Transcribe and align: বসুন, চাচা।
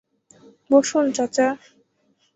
বসুন, 0.69 1.05
চাচা। 1.15 1.47